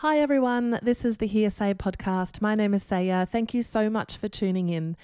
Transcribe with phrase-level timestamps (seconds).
[0.00, 0.78] Hi, everyone.
[0.82, 2.42] This is the Hearsay podcast.
[2.42, 3.24] My name is Saya.
[3.24, 4.94] Thank you so much for tuning in.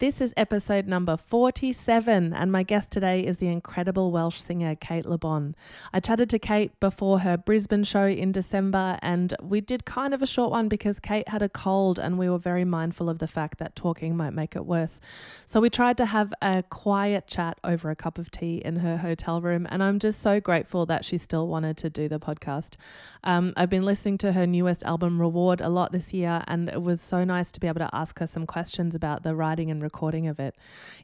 [0.00, 5.06] This is episode number 47, and my guest today is the incredible Welsh singer Kate
[5.06, 5.54] Le Bon.
[5.92, 10.20] I chatted to Kate before her Brisbane show in December, and we did kind of
[10.20, 13.28] a short one because Kate had a cold, and we were very mindful of the
[13.28, 15.00] fact that talking might make it worse.
[15.46, 18.96] So we tried to have a quiet chat over a cup of tea in her
[18.96, 22.74] hotel room, and I'm just so grateful that she still wanted to do the podcast.
[23.22, 26.82] Um, I've been listening to her newest album, Reward, a lot this year, and it
[26.82, 29.83] was so nice to be able to ask her some questions about the writing and
[29.84, 30.56] recording of it.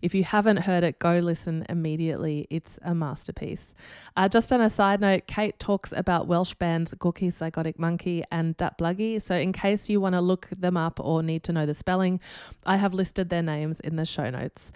[0.02, 2.48] If you haven't heard it, go listen immediately.
[2.50, 3.74] It's a masterpiece.
[4.16, 8.56] Uh, just on a side note, Kate talks about Welsh bands Gorky's Zygotic Mynci and
[8.56, 9.22] Datblygu.
[9.22, 12.18] So, in case you want to look them up or need to know the spelling,
[12.66, 14.72] I have listed their names in the show notes.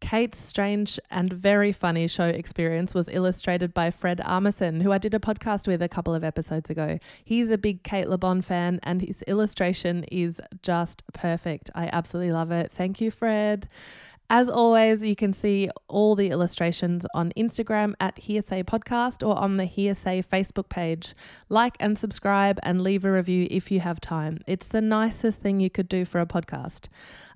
[0.00, 5.14] Kate's strange and very funny show experience was illustrated by Fred Armisen, who I did
[5.14, 6.98] a podcast with a couple of episodes ago.
[7.24, 11.70] He's a big Kate Le Bon fan, and his illustration is just perfect.
[11.74, 12.72] I absolutely love it.
[12.72, 13.68] Thank you, Fred.
[14.32, 19.56] As always, you can see all the illustrations on Instagram at Hearsay Podcast or on
[19.56, 21.16] the Hearsay Facebook page.
[21.48, 24.38] Like and subscribe and leave a review if you have time.
[24.46, 26.86] It's the nicest thing you could do for a podcast,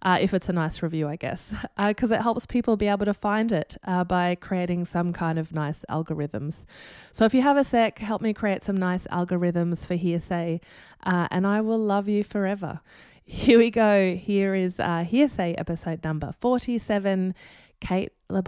[0.03, 3.07] uh, if it's a nice review, I guess, because uh, it helps people be able
[3.07, 6.63] to find it uh, by creating some kind of nice algorithms.
[7.11, 10.61] So if you have a sec, help me create some nice algorithms for Hearsay,
[11.03, 12.83] uh, and I will love you forever.
[13.27, 14.15] Here we go.
[14.17, 17.35] Here is uh, Hearsay episode number 47
[17.81, 18.43] Kate Le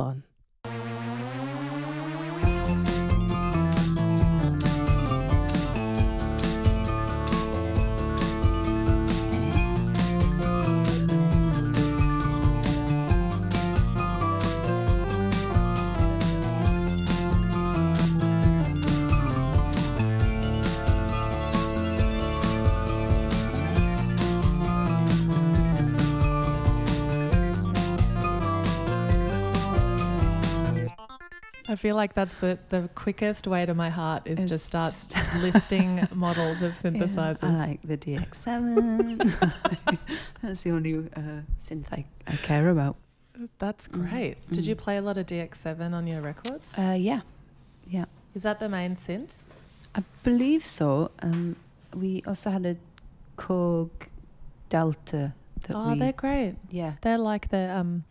[31.76, 34.92] I feel like that's the, the quickest way to my heart is It's just start
[34.92, 37.42] just- listing models of synthesizers.
[37.42, 39.98] Yeah, I like the DX7.
[40.42, 42.97] That's the only uh, synth I, I care about.
[43.59, 44.50] That's Mm, great.
[44.50, 44.78] Did you mm.
[44.78, 46.72] play a lot of DX7 on your records?
[46.78, 47.20] Uh, yeah,
[47.87, 48.06] yeah.
[48.34, 49.28] Is that the main synth?
[49.94, 51.10] I believe so.
[51.20, 51.56] Um,
[51.94, 52.76] we also had a
[53.37, 53.91] Korg
[54.70, 55.34] Delta
[55.69, 55.98] Oh, we.
[55.98, 56.54] they're great.
[56.70, 58.04] Yeah, They're like the um,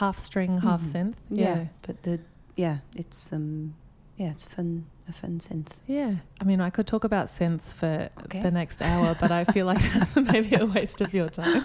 [0.00, 0.92] half string, half Mhm.
[0.92, 1.14] synth.
[1.30, 2.18] yeah, But the
[2.60, 3.74] yeah, it's um,
[4.16, 4.86] yeah, it's fun.
[5.08, 5.72] A fun synth.
[5.88, 6.14] Yeah.
[6.40, 8.42] I mean, I could talk about synths for Okay.
[8.42, 11.64] the next hour, but I feel like that's maybe a waste of your time.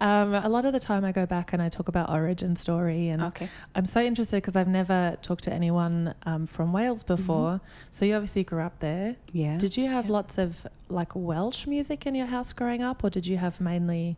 [0.00, 3.08] Um, a lot of the time, I go back and I talk about origin story,
[3.08, 3.48] and Okay.
[3.74, 7.60] I'm so interested because I've never talked to anyone um, from Wales before.
[7.90, 9.16] So you obviously grew up there.
[9.32, 9.56] Yeah.
[9.58, 10.12] Did you have yeah.
[10.12, 14.16] lots of like Welsh music in your house growing up, or did you have mainly,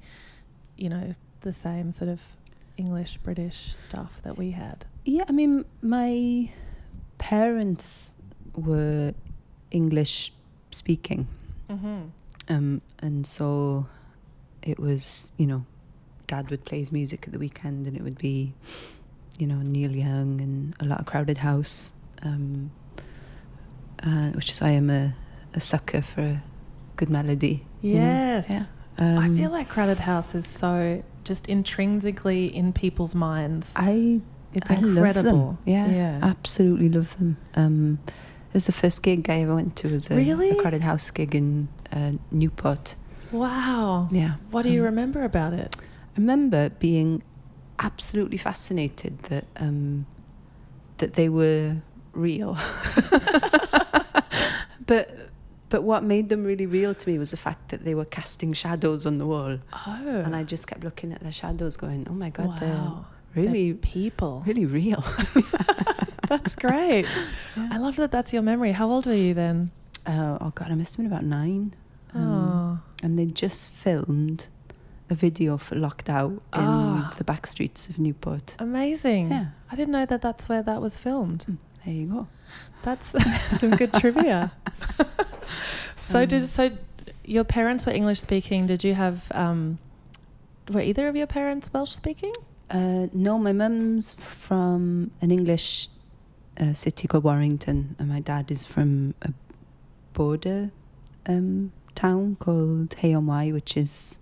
[0.77, 2.21] you know, the same sort of
[2.77, 4.85] English British stuff that we had?
[5.05, 6.51] Yeah, I mean, my
[7.19, 8.17] parents
[8.55, 9.15] were
[9.71, 10.33] English
[10.71, 11.27] speaking.
[11.71, 12.03] Mm-hmm.
[12.49, 13.87] Um, and so
[14.63, 15.65] it was, you know,
[16.27, 18.53] dad would play his music at the weekend and it would be,
[19.39, 21.93] you know, Neil Young and a lot of Crowded House,
[22.23, 22.71] um,
[24.03, 25.15] uh, which is why I'm a,
[25.55, 26.43] a sucker for a
[26.97, 27.67] good melody.
[27.83, 28.43] you know?
[28.49, 28.67] Yes.
[28.99, 29.19] Yeah.
[29.21, 33.71] I Um, feel like Crowded House is so just intrinsically in people's minds.
[33.77, 34.21] I,
[34.55, 35.39] It's I incredible.
[35.39, 35.59] love them.
[35.67, 36.19] Yeah, Yeah.
[36.23, 37.37] absolutely love them.
[37.57, 40.51] Um, it was the first gig I ever went to was a, Really?
[40.51, 42.97] a Crowded House gig in uh, Newport.
[43.33, 44.09] wow.
[44.11, 44.35] Yeah.
[44.51, 45.77] What do you Um, remember about it?
[45.83, 47.23] I remember being
[47.79, 50.07] absolutely fascinated that um,
[50.99, 51.77] that they were
[52.15, 52.55] real.
[54.87, 55.11] but
[55.77, 58.55] but what made them really real to me was the fact that they were casting
[58.55, 60.23] shadows on the wall, Oh.
[60.25, 62.57] and I just kept looking at the shadows, going, "Oh my god, wow.
[62.61, 64.43] they're really, They're people.
[64.47, 65.05] really real."
[66.29, 67.05] That's great.
[67.57, 67.69] Yeah.
[67.73, 68.73] I love that that's your memory.
[68.73, 69.71] How old were you then?
[70.07, 71.75] Uh, oh god, I must have been about nine,
[72.15, 72.79] um, oh.
[73.05, 74.49] and they just filmed
[75.11, 77.13] a video for Locked Out in Ah.
[77.19, 78.57] the back streets of Newport.
[78.59, 79.29] Amazing.
[79.31, 79.49] Yeah.
[79.71, 81.59] I didn't know that that's where that was filmed.
[81.87, 82.27] There you go.
[82.83, 83.15] That's
[83.61, 84.53] some good trivia.
[85.99, 86.71] so did Um, so
[87.25, 88.67] your parents were English speaking.
[88.67, 89.79] Did you have um
[90.71, 92.33] were either of your parents Welsh speaking?
[92.69, 95.89] Uh, no, my mum's from an English
[96.61, 99.33] uh, city called Warrington, and my dad is from a
[100.13, 100.71] border
[101.27, 104.19] um, town called Hay-on-Wye, which is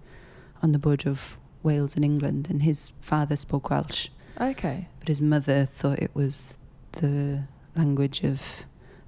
[0.63, 2.51] on the border of Wales and England.
[2.51, 4.09] And his father spoke Welsh,
[4.39, 4.89] Okay.
[4.99, 6.59] but his mother thought it was
[6.93, 7.45] the
[7.77, 8.41] language of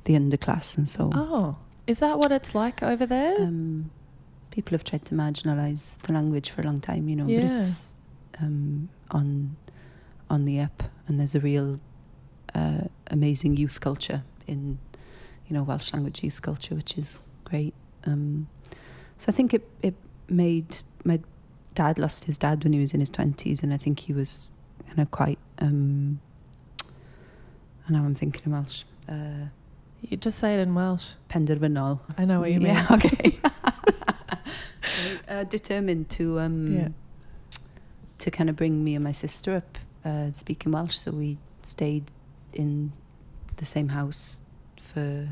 [0.04, 1.56] the underclass, and so Oh.
[1.86, 3.40] Is that what it's like over there?
[3.40, 3.90] Um,
[4.50, 7.42] people have tried to marginalise the language for a long time, you know, Yeah.
[7.42, 7.94] but it's
[8.40, 9.56] um, on
[10.28, 11.78] on the up, and there's a real
[12.54, 14.78] uh, amazing youth culture in,
[15.46, 17.74] you know, Welsh language youth culture, which is great.
[18.04, 18.48] Um,
[19.18, 19.94] so I think it it
[20.28, 21.20] made my
[21.74, 24.52] dad lost his dad when he was in his twenties, and I think he was
[24.88, 25.38] kind of quite.
[25.60, 26.18] Um,
[27.86, 28.82] and know I'm thinking in Welsh.
[29.08, 29.48] Uh,
[30.02, 31.04] you just say it in Welsh.
[31.28, 32.00] penderfynol.
[32.18, 32.74] I know what you mean.
[32.74, 33.38] Yeah, okay.
[35.28, 36.88] uh, determined to um, Yeah.
[38.18, 40.96] to kind of bring me and my sister up uh, speaking Welsh.
[40.96, 42.04] So we stayed
[42.52, 42.92] in
[43.56, 44.40] the same house
[44.80, 45.28] for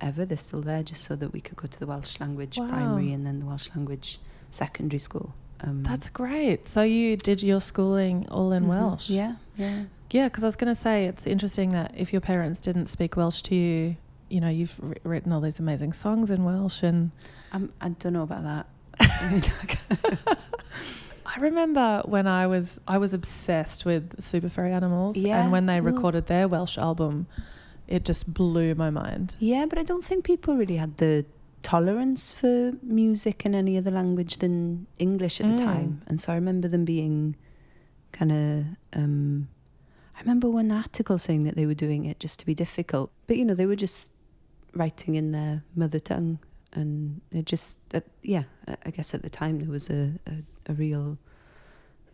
[0.00, 0.24] ever.
[0.24, 2.68] They're still there, just so that we could go to the Welsh language Wow.
[2.68, 4.18] primary and then the Welsh language
[4.50, 5.34] secondary school.
[5.60, 6.68] Um, That's great.
[6.68, 8.68] So you did your schooling all in mhm.
[8.68, 9.08] Welsh.
[9.10, 9.84] Yeah, yeah.
[10.12, 13.16] Yeah, because I was going to say it's interesting that if your parents didn't speak
[13.16, 13.96] Welsh to you,
[14.28, 17.10] you know, you've wri- written all these amazing songs in Welsh, and
[17.52, 18.66] I'm, I don't know about that.
[19.00, 20.38] I mean, like-
[21.24, 25.64] I remember when I was I was obsessed with Super Furry Animals, Yeah, and when
[25.66, 27.26] they well- recorded their Welsh album,
[27.88, 29.34] it just blew my mind.
[29.38, 31.24] Yeah, but I don't think people really had the
[31.62, 35.64] tolerance for music in any other language than English at the Mm.
[35.64, 36.02] time.
[36.06, 37.34] And so I remember them being
[38.12, 38.64] kind of.
[38.92, 39.48] Um,
[40.22, 43.10] remember one article saying that they were doing it just to be difficult.
[43.26, 44.12] But, you know, they were just
[44.74, 46.38] writing in their mother tongue.
[46.72, 48.44] And it just, uh, yeah,
[48.86, 51.18] I- guess at the time there was a, a, a real,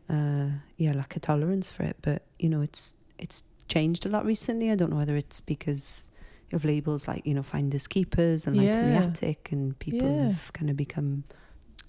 [0.08, 0.46] uh,
[0.76, 1.96] yeah, lack of tolerance for it.
[2.02, 4.70] But, you know, it's it's changed a lot recently.
[4.70, 6.10] I don't know whether it's because
[6.52, 10.28] of labels like you know finders keepers and light in the attic and people Yeah.
[10.28, 11.24] have kind of become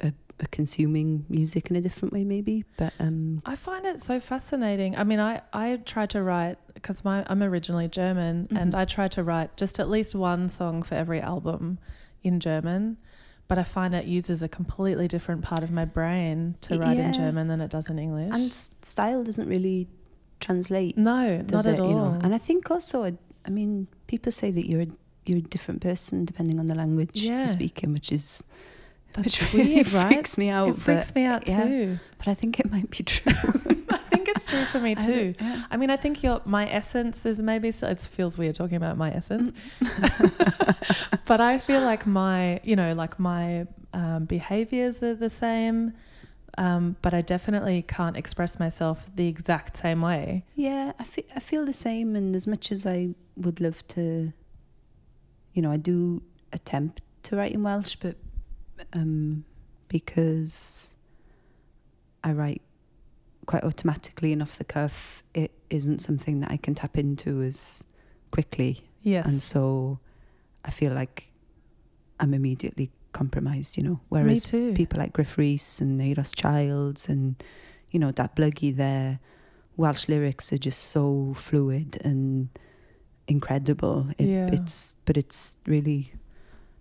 [0.02, 0.12] a
[0.48, 4.96] consuming music in a different way maybe but um I find it so fascinating.
[4.96, 8.78] I mean, I, I try to write because my I'm originally German, and Mhm.
[8.78, 11.78] I try to write just at least one song for every album
[12.24, 12.98] in German.
[13.50, 17.12] But I find it uses a completely different part of my brain to write in
[17.14, 18.32] German than it does in English.
[18.34, 19.88] and style doesn't really
[20.40, 21.90] translate no, does not it at all.
[21.90, 23.12] you know and i think also I,
[23.46, 24.88] I mean people say that you're a,
[25.26, 27.40] you're a different person depending on the language Yeah.
[27.40, 28.44] you're speaking which is
[29.14, 30.08] That's which really weird, right?
[30.14, 31.64] freaks me out it freaks me out yeah.
[31.64, 32.00] too.
[32.20, 33.34] but i think it might be true
[33.90, 35.36] I think it's true for me I too.
[35.40, 35.64] yeah.
[35.72, 38.98] I mean, I think your my essence is maybe still, it feels weird talking about
[38.98, 39.56] my essence,
[41.26, 45.94] but I feel like my you know like my um, behaviors are the same,
[46.58, 50.44] um, but I definitely can't express myself the exact same way.
[50.56, 52.16] Yeah, I feel, I feel the same.
[52.16, 54.34] And as much as I would love to,
[55.54, 56.22] you know, I do
[56.52, 58.16] attempt to write in Welsh, but
[58.94, 59.44] um,
[59.88, 60.96] because
[62.24, 62.62] I write
[63.46, 67.84] quite automatically and off the cuff, it isn't something that I can tap into as
[68.32, 68.88] quickly.
[69.02, 69.26] Yes.
[69.26, 70.00] And so
[70.66, 71.32] I feel like
[72.20, 74.00] I'm immediately compromised, you know.
[74.10, 74.74] Whereas Me too.
[74.74, 77.42] people like Gruff Rhys and Euros Childs and,
[77.92, 79.20] you know, Datblygu, their
[79.78, 82.50] Welsh lyrics are just so fluid and
[83.28, 84.08] incredible.
[84.18, 84.50] It, Yeah.
[84.52, 86.12] It's, but it's really,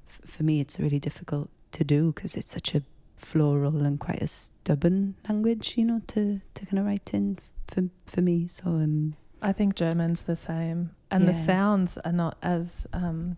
[0.09, 1.49] f- for me, it's really difficult
[1.79, 2.83] to do because it's such a
[3.17, 7.85] floral and quite a stubborn language, you know, to, to kind of write in for,
[8.07, 8.47] for me.
[8.49, 13.37] So, um, I think German's the same, and the sounds are not as um,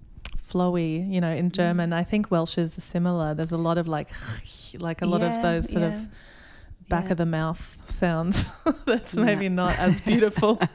[0.51, 1.09] flowy.
[1.13, 1.39] You know, Mm.
[1.39, 3.35] in German, I think Welsh is similar.
[3.35, 4.09] There's a lot of like,
[4.79, 6.09] like a lot of those sort yeah, of
[6.89, 7.11] back yeah.
[7.13, 8.43] of the mouth sounds.
[8.87, 9.25] That's Yeah.
[9.25, 10.59] maybe not as beautiful.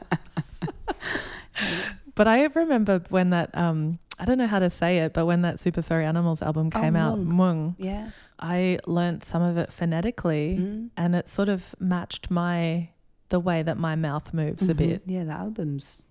[2.14, 5.42] but I remember when that um, I don't know how to say it, but when
[5.42, 7.74] that Super Furry Animals album Oh, came out, Mwng.
[7.78, 8.10] Yeah.
[8.38, 10.90] I learnt some of it phonetically, Mm.
[10.96, 12.88] and it sort of matched my
[13.28, 14.76] the way that my mouth moves a Mhm.
[14.78, 15.02] bit.
[15.06, 16.06] Yeah, the album's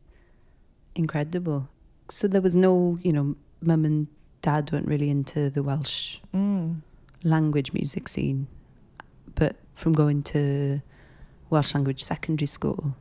[0.96, 1.70] incredible.
[2.10, 4.08] So there was no, you know, mum and
[4.42, 6.82] dad weren't really into the Welsh Mm.
[7.24, 8.48] language music scene.
[9.34, 10.82] But from going to
[11.50, 12.96] Welsh language secondary school,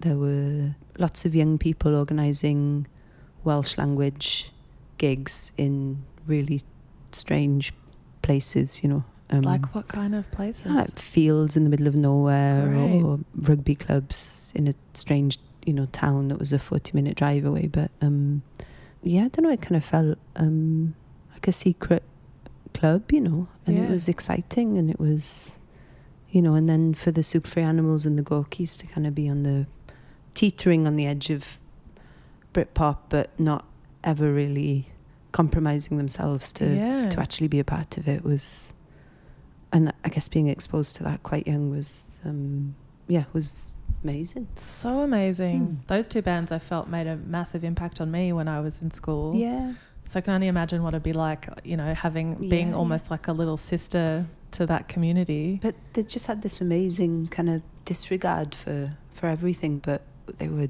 [0.00, 2.86] there were lots of young people organising
[3.44, 4.50] Welsh language
[4.98, 6.60] gigs in really
[7.10, 7.72] strange
[8.22, 9.04] places, you know.
[9.30, 10.64] Um, Like what kind of places?
[10.64, 13.02] you know, like fields in the middle of nowhere Right.
[13.02, 17.44] or rugby clubs in a strange, you know, town that was a 40 minute drive
[17.44, 17.66] away.
[17.66, 18.42] But um,
[19.02, 20.94] yeah, I don't know, it kind of felt um,
[21.32, 22.02] like a secret
[22.74, 23.84] club, you know, and Yeah.
[23.84, 25.56] it was exciting and it was,
[26.30, 29.14] you know, and then for the Super Furry Animals and the Gorkies to kind of
[29.14, 29.66] be on the
[30.34, 31.58] teetering on the edge of
[32.52, 33.64] Britpop, but not
[34.04, 34.88] ever really
[35.32, 37.08] compromising themselves to yeah.
[37.08, 38.74] to actually be a part of it was
[39.72, 42.74] and I guess being exposed to that quite young was um
[43.08, 43.72] yeah was
[44.04, 45.60] amazing so amazing.
[45.60, 45.74] Hmm.
[45.86, 48.90] Those two bands I felt made a massive impact on me when I was in
[48.90, 49.34] school.
[49.34, 52.76] yeah So I can only imagine what it'd be like, you know, having being Yeah,
[52.76, 55.60] almost like a little sister to that community.
[55.62, 60.02] But they just had this amazing kind of disregard for, for everything, but
[60.38, 60.68] they were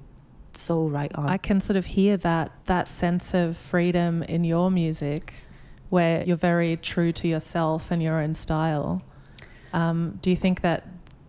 [0.57, 1.27] so right on.
[1.27, 5.35] I can sort of hear that that sense of freedom in your music,
[5.91, 9.03] where you're very true to yourself and your own style.
[9.73, 10.87] Um, do you think that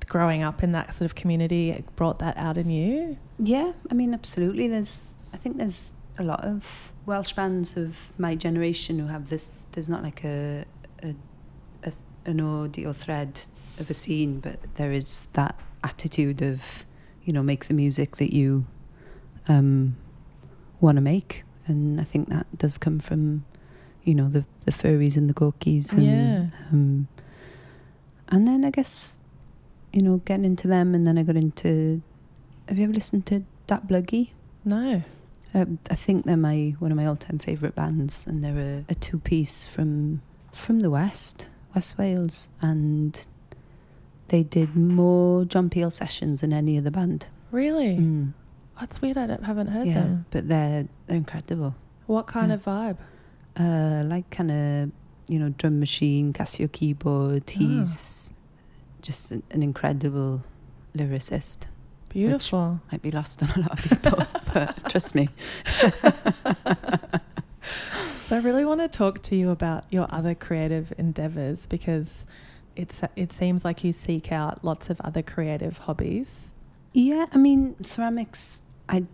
[0.07, 3.17] growing up in that sort of community brought that out in you?
[3.39, 4.67] Yeah, I mean, absolutely.
[4.67, 9.63] There's, I think there's a lot of Welsh bands of my generation who have this.
[9.71, 10.65] There's not like a,
[11.01, 11.15] a,
[11.83, 11.91] a
[12.25, 13.39] an audio thread
[13.79, 16.85] of a scene, but there is that attitude of,
[17.23, 18.65] you know, make the music that you
[19.47, 19.95] um,
[20.81, 23.45] want to make, and I think that does come from,
[24.03, 26.45] you know, the the furries and the gorkies, and Yeah.
[26.71, 27.07] um,
[28.29, 29.19] and then I guess,
[29.91, 32.01] you know, getting into them, and then I got into.
[32.67, 34.29] Have you ever listened to Datblygu?
[34.65, 35.03] No.
[35.53, 38.95] Um, I think they're my one of my all-time favourite bands, and they're a, a
[38.95, 40.21] two-piece from
[40.51, 43.27] from the west, West Wales, and
[44.29, 47.27] they did more John Peel sessions than any other band.
[47.51, 47.97] Really?
[47.97, 48.33] Mm.
[48.83, 49.17] That's weird.
[49.17, 50.25] I don't- haven't heard Yeah, them.
[50.29, 51.73] but they're they're incredible.
[52.05, 52.55] What kind Yeah.
[52.55, 52.97] of vibe?
[53.57, 54.91] Uh, like kind of
[55.29, 57.43] you know drum machine, Casio keyboard.
[57.47, 57.59] Ah.
[57.59, 58.33] He's
[59.01, 60.43] just an, an incredible
[60.93, 61.67] lyricist.
[62.09, 62.81] Beautiful.
[62.91, 65.29] Might be lost on a lot of people, but trust me.
[68.27, 72.25] So I really want to talk to you about your other creative endeavors because
[72.75, 76.29] it's it seems like you seek out lots of other creative hobbies.
[76.95, 79.05] Yeah, I mean, ceramics I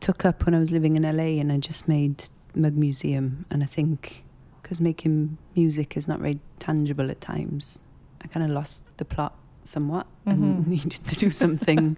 [0.00, 2.24] took up when I was living in LA and I just made
[2.54, 3.46] Mug Museum.
[3.50, 4.24] And I think
[4.62, 7.78] because making music is not very tangible at times,
[8.22, 10.32] I kind of lost the plot somewhat Mhm.
[10.32, 11.96] and needed to do something,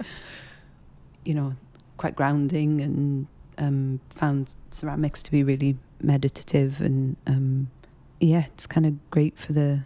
[1.24, 1.54] you know,
[1.96, 3.26] quite grounding and
[3.58, 7.68] um, found ceramics to be really meditative and um,
[8.20, 9.80] yeah, it's kind of great for the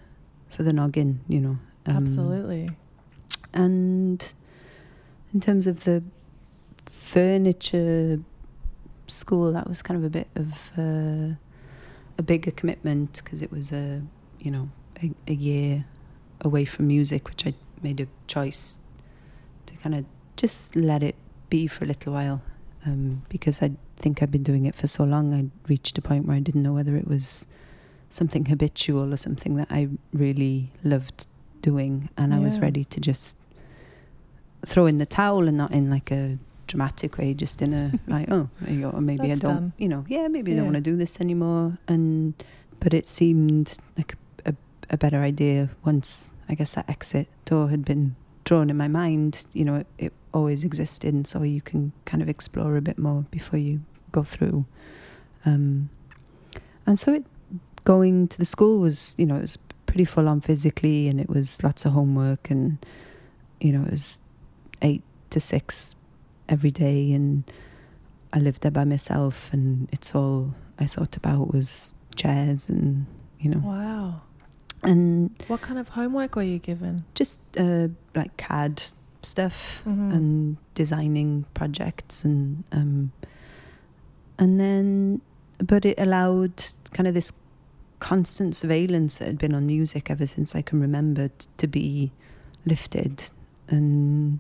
[0.51, 1.59] for the noggin, you know.
[1.87, 2.71] Um, Absolutely.
[3.53, 4.33] and
[5.35, 6.03] in terms of the
[7.09, 8.21] furniture
[9.07, 11.35] school, that was kind of a bit of uh,
[12.19, 14.03] a bigger commitment because it was a,
[14.39, 14.69] you know,
[15.03, 15.87] a, a year
[16.43, 18.79] away from music, which I made a choice
[19.67, 20.05] to kind of
[20.37, 21.17] just let it
[21.49, 22.43] be for a little while
[22.85, 25.33] um, because I think I'd been doing it for so long.
[25.33, 27.47] I reached a point where I didn't know whether it was
[28.11, 31.27] something habitual or something that I really loved
[31.63, 33.37] doing, and I was ready to just
[34.67, 36.39] throw in the towel and not in like a
[36.69, 39.73] dramatic way, just in a like, oh, maybe That's I don't, done.
[39.79, 41.79] you know, yeah, maybe I don't want to do this anymore.
[41.89, 42.35] And
[42.79, 44.15] but it seemed like
[44.47, 44.55] a,
[44.91, 49.47] a better idea once I guess that exit door had been drawn in my mind.
[49.53, 52.99] You know, it, it always existed, and so you can kind of explore a bit
[52.99, 53.81] more before you
[54.13, 54.65] go through.
[55.45, 55.91] Um,
[56.87, 57.25] and so it
[57.85, 59.57] going to the school was, you know, it was
[59.87, 62.79] pretty full on physically, and it was lots of homework, and
[63.61, 64.21] you know, it was
[64.83, 65.95] eight to six
[66.49, 67.45] every day, and
[68.33, 73.07] I lived there by myself, and it's all I thought about was jazz, and
[73.41, 74.23] you know, Wow.
[74.83, 77.05] and What kind of homework were you given?
[77.15, 78.83] just uh, like CAD
[79.23, 80.13] stuff Mhm.
[80.15, 83.11] and designing projects and um,
[84.39, 85.21] and then
[85.59, 86.53] but it allowed
[86.93, 87.33] kind of this
[87.99, 92.13] constant surveillance that had been on music ever since I can remember t- to be
[92.65, 93.25] lifted
[93.69, 94.39] and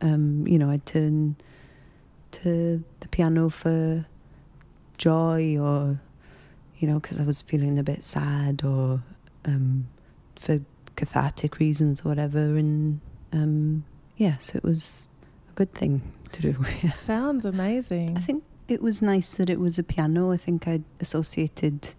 [0.00, 1.36] um, you know I'd turn
[2.32, 4.06] to the piano for
[4.98, 6.00] joy or
[6.78, 9.02] you know because I was feeling a bit sad or
[9.44, 9.88] um,
[10.36, 10.60] for
[10.96, 13.00] cathartic reasons or whatever and
[13.32, 13.84] um,
[14.16, 15.08] yeah so it was
[15.50, 16.02] a good thing
[16.32, 16.56] to do.
[17.00, 18.16] Sounds amazing.
[18.16, 21.94] I think it was nice that it was a piano I think I associated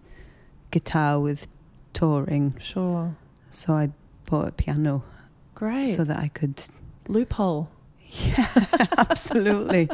[0.70, 1.48] guitar with
[1.92, 3.14] touring Sure.
[3.50, 3.90] so I
[4.24, 5.04] bought a piano
[5.54, 5.88] Great.
[5.88, 6.62] so that I could
[7.08, 7.68] Loophole.
[8.12, 8.46] Yeah
[8.98, 9.88] absolutely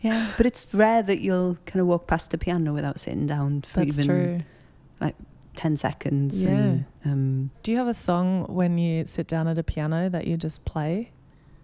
[0.00, 3.62] yeah but it's rare that you'll kind of walk past a piano without sitting down
[3.62, 4.38] for That's even true.
[5.56, 9.62] 10 seconds and, um, Do you have a song when you sit down at a
[9.62, 11.10] piano that you just play?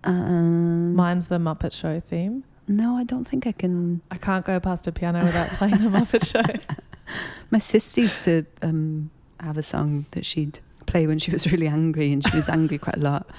[0.04, 2.44] um, Mine's the Muppet Show theme.
[2.68, 5.88] no I don't think I can I can't go past a piano without playing the
[5.88, 6.42] Muppet Show.
[7.50, 9.10] My sister used to um,
[9.40, 12.78] have a song that she'd play when she was really angry, and she was angry
[12.78, 13.30] quite a lot.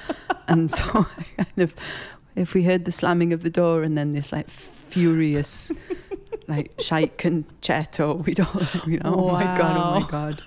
[0.48, 0.84] And so,
[1.38, 1.74] I kind of,
[2.38, 5.72] if we heard the slamming of the door and then this like furious,
[6.48, 10.40] like shite concerto, we'd all, you know, oh my god, oh my god.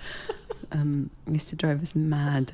[0.71, 2.53] Um, used to drive us mad.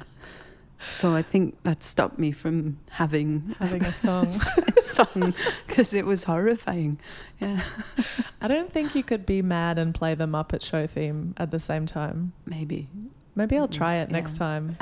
[0.80, 4.28] So I think that stopped me from having Having a song.
[4.28, 5.34] a song
[5.66, 7.00] because it was horrifying.
[7.40, 7.62] Yeah,
[8.42, 11.60] I don't think you could be mad and play the Muppet Show theme at the
[11.60, 12.34] same time.
[12.46, 12.88] maybe.
[13.36, 14.78] Maybe I'll Mm, try it next time.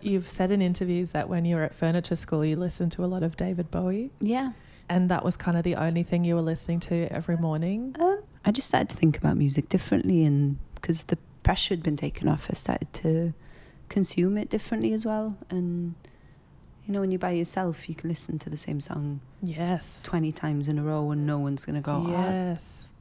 [0.00, 3.06] You've said in interviews that when you were at furniture school, you listened to a
[3.06, 4.52] lot of David Bowie, Yeah.
[4.88, 7.94] and that was kind of the only thing you were listening to every morning.
[8.00, 11.96] Um, I just started to think about music differently, and because the pressure had been
[11.96, 13.34] taken off, I started to
[13.88, 15.36] consume it differently as well.
[15.50, 15.94] And
[16.86, 20.00] you know, when you're by yourself, you can listen to the same song Yes.
[20.02, 22.60] 20 times in a row, and no one's going to go, "Oh, yes.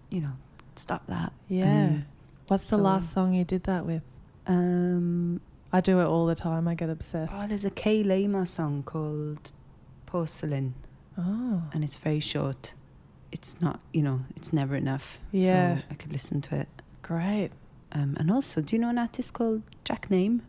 [0.10, 0.34] you know,
[0.76, 1.32] stop that.
[1.48, 2.00] Yeah.
[2.50, 4.04] What's the last song you did that with?
[4.48, 6.68] Um, I do it all the time.
[6.68, 7.32] I get obsessed.
[7.36, 8.04] oh, there's a Kay
[8.46, 9.52] song called
[10.06, 10.74] Porcelain,
[11.18, 11.64] Oh.
[11.74, 12.74] and it's very short.
[13.32, 15.20] It's not, you know, it's never enough.
[15.32, 15.78] Yeah.
[15.78, 16.68] So I could listen to it.
[17.04, 17.52] Great.
[17.92, 20.42] Um, and also, do you know an artist called Jack Name?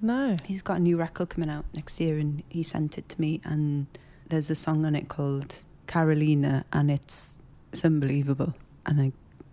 [0.00, 0.36] No.
[0.44, 3.40] He's got a new record coming out next year, and he sent it to me.
[3.44, 3.86] And
[4.28, 7.42] there's a song on it called Carolina, and it's
[7.72, 8.54] it's unbelievable,
[8.86, 9.12] and I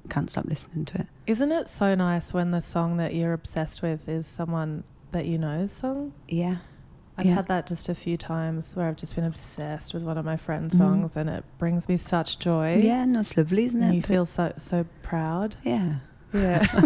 [0.10, 1.08] can't stop listening to it.
[1.28, 5.38] Isn't it so nice when the song that you're obsessed with is someone that you
[5.38, 6.14] know song?
[6.28, 6.58] Yeah,
[7.18, 7.36] I've Yeah.
[7.36, 10.38] had that just a few times where I've just been obsessed with one of my
[10.38, 10.78] friends' Mhm.
[10.78, 12.78] songs, and it brings me such joy.
[12.82, 13.96] yeah, no, it's lovely, isn't and it?
[13.96, 15.56] you But- feel so so proud.
[15.64, 15.96] yeah,
[16.34, 16.66] Yeah.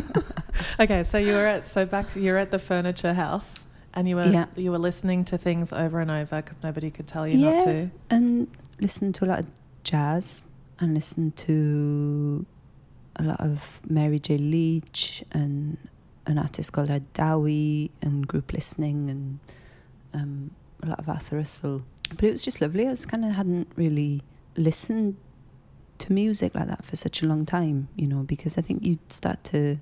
[0.79, 3.53] okay, so you were at so back you're at the furniture house,
[3.93, 4.45] and you were Yeah.
[4.55, 7.57] you were listening to things over and over because nobody could tell you Yeah.
[7.57, 7.89] not to.
[8.09, 8.47] and
[8.79, 9.45] listen to a lot of
[9.83, 10.47] jazz,
[10.79, 12.45] and listen to
[13.17, 14.37] a lot of Mary J.
[14.39, 15.77] Leach and
[16.25, 19.39] an artist called Ed Dowie and group listening and
[20.13, 20.51] um,
[20.81, 21.83] a lot of Arthur Russell.
[22.09, 22.87] But it was just lovely.
[22.87, 24.21] I was kind of hadn't really
[24.55, 25.17] listened
[25.99, 28.99] to music like that for such a long time, you know, because I think you
[29.09, 29.77] start to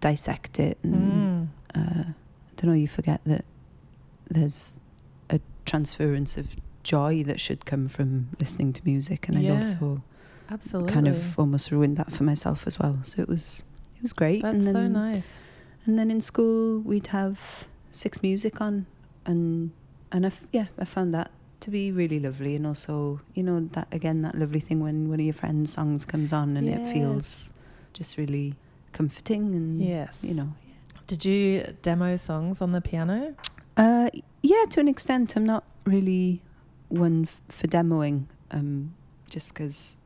[0.00, 1.78] dissect it and Mm.
[1.78, 2.14] uh, I
[2.56, 3.44] don't know, you forget that
[4.30, 4.80] there's
[5.30, 9.52] a transference of joy that should come from listening to music, and Yeah.
[9.52, 10.02] I also
[10.50, 10.92] Absolutely.
[10.92, 12.98] kind of almost ruined that for myself as well.
[13.02, 13.62] So it was
[13.96, 14.42] it was great.
[14.42, 15.26] That's so nice.
[15.84, 18.86] And then in school we'd have six music on,
[19.26, 19.72] and
[20.12, 23.68] and I f- yeah I found that to be really lovely, and also you know
[23.72, 26.86] that again that lovely thing when one of your friends' songs comes on and it
[26.88, 27.52] feels
[27.92, 28.54] just really
[28.92, 30.14] comforting and Yes.
[30.22, 30.54] you know
[31.06, 33.34] Did you demo songs on the piano?
[33.76, 34.08] Uh,
[34.42, 35.34] yeah, to an extent.
[35.36, 36.42] I'm not really
[36.88, 38.94] one f- for demoing, um,
[39.30, 39.96] just because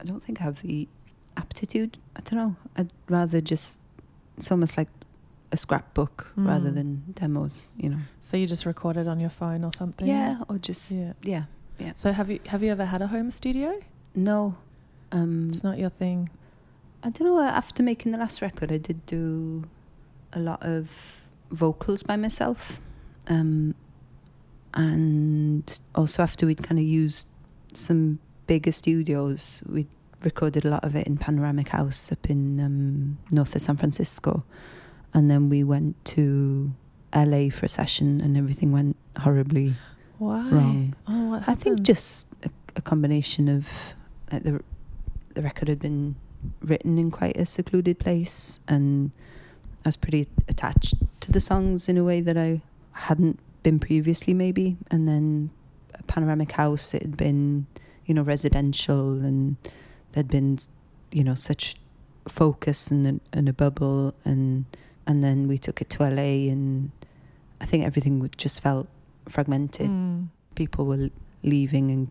[0.00, 0.88] I don't think I have the
[1.36, 1.98] aptitude.
[2.16, 2.56] I don't know.
[2.76, 3.78] I'd rather just.
[4.38, 4.88] It's almost like
[5.52, 6.74] a scrapbook rather Mm.
[6.74, 7.72] than demos.
[7.76, 7.98] You know.
[8.20, 10.06] So you just record it on your phone or something?
[10.08, 11.12] Yeah, or just Yeah.
[11.78, 11.92] yeah.
[11.94, 13.78] So have you have you ever had a home studio?
[14.14, 14.54] No.
[15.12, 16.30] Um, It's not your thing.
[17.04, 17.40] I don't know.
[17.40, 19.64] After making the last record, I did do
[20.32, 22.80] a lot of vocals by myself.
[23.28, 23.74] Um,
[24.74, 27.28] and also, after we'd kind of used
[27.74, 29.86] some bigger studios, we
[30.24, 34.44] recorded a lot of it in Panoramic House up in um, north of San Francisco.
[35.14, 36.72] And then we went to
[37.14, 39.74] LA for a session, and everything went horribly
[40.18, 40.48] Why?
[40.50, 40.96] wrong.
[41.06, 43.68] Oh, what I think just a, a combination of
[44.30, 44.62] like the
[45.34, 46.16] the record had been
[46.60, 49.10] written in quite a secluded place, and
[49.84, 54.34] I was pretty attached to the songs in a way that I hadn't been previously,
[54.34, 54.76] maybe.
[54.90, 55.50] And then
[55.94, 57.66] a panoramic house, it had been,
[58.06, 59.56] you know, residential, and
[60.12, 60.58] there'd been,
[61.10, 61.76] you know, such
[62.28, 64.64] focus and a, and a bubble, and
[65.06, 66.90] and then we took it to LA, and
[67.60, 68.88] I think everything just felt
[69.28, 70.28] fragmented Mm.
[70.54, 71.10] people were
[71.42, 72.08] leaving and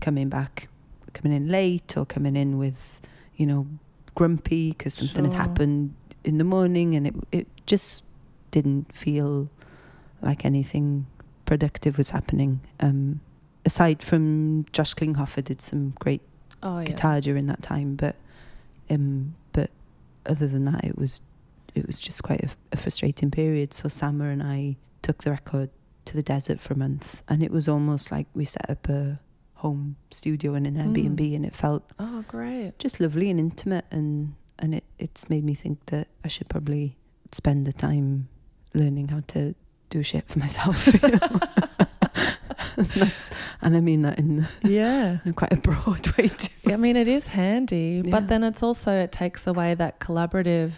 [0.00, 0.68] coming back,
[1.12, 3.00] coming in late or coming in with,
[3.36, 3.66] you know,
[4.14, 5.32] grumpy because something Sure.
[5.32, 8.04] had happened in the morning, and it it just
[8.50, 9.48] didn't feel
[10.20, 11.06] like anything
[11.46, 12.60] productive was happening.
[12.80, 13.20] Um,
[13.64, 16.20] aside from Josh Klinghoffer did some great
[16.62, 16.84] Oh yeah.
[16.84, 18.14] guitar during that time, but
[18.90, 19.70] um, but
[20.26, 21.20] other than that, it was
[21.74, 23.72] it was just quite a, a frustrating period.
[23.72, 25.70] So Samur and I took the record
[26.04, 29.20] to the desert for a month, and it was almost like we set up a
[29.54, 31.36] home studio in an Airbnb, Mm.
[31.36, 32.78] and it felt Oh great.
[32.78, 36.96] just lovely and intimate, and and it it's made me think that I should probably
[37.32, 38.28] spend the time
[38.74, 39.54] learning how to
[39.90, 40.86] do shit for myself.
[42.76, 43.30] and,
[43.62, 45.18] and I mean that in, yeah.
[45.24, 46.48] in quite a broad way too.
[46.72, 48.10] I mean, it is handy, Yeah.
[48.10, 50.72] but then it's also it takes away that collaborative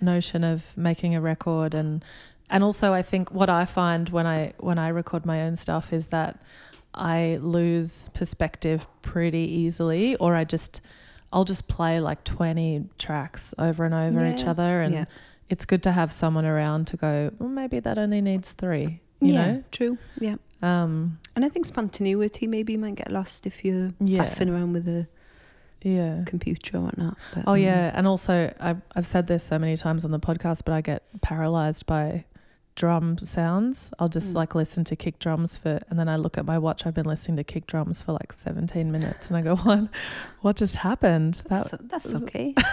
[0.00, 2.04] notion of making a record and
[2.50, 5.92] and also I think what I find when I when I record my own stuff
[5.92, 6.40] is that
[6.94, 10.80] I lose perspective pretty easily or I just
[11.32, 15.04] I'll just play like 20 tracks over and over each other and yeah.
[15.50, 19.32] it's good to have someone around to go well maybe that only needs 3 You
[19.32, 19.64] yeah, know.
[19.70, 19.98] true.
[20.20, 20.36] Yeah.
[20.62, 24.24] Um, And I think spontaneity maybe might get lost if you're Yeah.
[24.24, 25.06] faffing around with a
[25.82, 26.22] yeah.
[26.26, 27.16] computer or whatnot.
[27.34, 30.20] But, Oh um, yeah, and also I've I've said this so many times on the
[30.20, 32.24] podcast, but I get paralyzed by
[32.76, 33.90] drum sounds.
[33.98, 34.34] I'll just Mm.
[34.34, 36.86] like listen to kick drums for, and then I look at my watch.
[36.86, 39.88] I've been listening to kick drums for like 17 minutes, and I go, "What?
[40.42, 42.54] What just happened?" That That's, that's okay.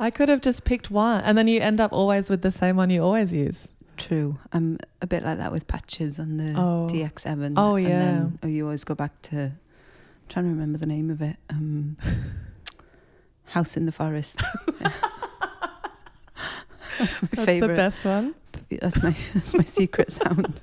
[0.00, 2.76] I could have just picked one, and then you end up always with the same
[2.76, 3.68] one you always use.
[3.96, 4.38] True.
[4.52, 6.88] I'm a bit like that with patches on the Oh.
[6.90, 7.54] DX7.
[7.56, 7.98] Oh, And yeah.
[8.00, 9.52] then oh, you always go back to,
[10.22, 11.36] I'm trying to remember the name of it.
[11.50, 11.96] Um,
[13.46, 14.40] House in the Forest.
[16.98, 17.68] that's my That's favorite.
[17.68, 18.34] the best one.
[18.70, 20.60] That's my that's my secret sound.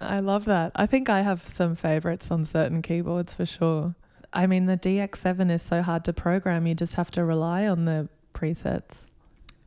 [0.00, 0.72] I love that.
[0.74, 3.94] I think I have some favorites on certain keyboards for sure.
[4.32, 6.66] I mean, the DX7 is so hard to program.
[6.66, 8.90] You just have to rely on the presets.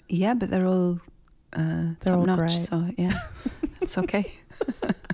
[0.09, 0.99] Yeah, but they're all
[1.53, 2.37] uh, They're all notch.
[2.37, 2.51] great.
[2.51, 3.17] So yeah,
[3.81, 4.31] it's okay.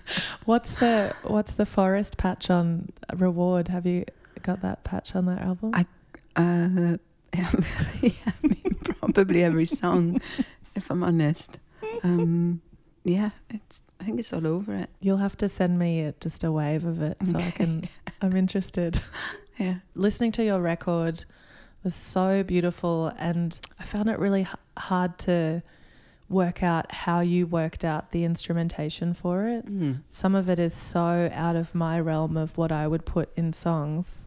[0.45, 3.67] What's the What's the forest patch on Reward?
[3.69, 4.05] Have you
[4.41, 5.71] got that patch on that album?
[5.73, 5.85] I-
[6.35, 6.97] Uh,
[7.33, 7.49] yeah,
[8.27, 10.21] I mean, probably every song,
[10.75, 11.57] if I'm honest.
[12.03, 12.61] Um,
[13.03, 13.81] yeah, it's.
[13.99, 14.89] I think it's all over it.
[14.99, 17.87] You'll have to send me a, just a wave of it so I can.
[18.21, 18.99] I'm interested.
[19.59, 19.75] Yeah.
[19.93, 21.25] Listening to your record
[21.83, 25.61] was so beautiful, and I found it really h- hard to
[26.33, 29.65] work out how you worked out the instrumentation for it.
[29.65, 30.01] Mm.
[30.09, 33.53] Some of it is so out of my realm of what I would put in
[33.53, 34.25] songs.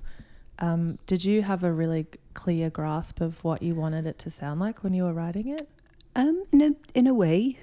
[0.59, 4.61] Um, did you have a really clear grasp of what you wanted it to sound
[4.61, 5.69] like when you were writing it?
[6.14, 7.59] Um, in a in a way,